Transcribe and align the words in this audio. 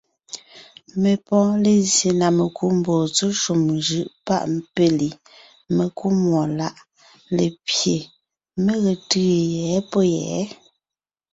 Mé 1.01 1.11
pɔ́ɔn 1.27 1.53
lézye 1.63 2.09
na 2.19 2.27
mekú 2.37 2.65
mbɔɔ 2.77 3.03
tsɔ́ 3.15 3.31
shúm 3.41 3.61
njʉ́ʼ 3.77 4.09
páʼ 4.25 4.43
péli, 4.75 5.09
mekúmúɔláʼ 5.75 6.75
lépye, 7.35 7.95
mé 8.63 8.73
ge 8.83 8.93
tʉ́ʉ 9.09 9.25
yɛ̌ 9.55 9.77
pɔ̌ 9.91 10.01
yɛ̌. 10.15 10.41